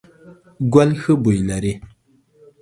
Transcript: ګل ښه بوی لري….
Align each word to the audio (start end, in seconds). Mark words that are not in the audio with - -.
ګل 0.73 0.89
ښه 1.01 1.13
بوی 1.23 1.39
لري…. 1.49 1.73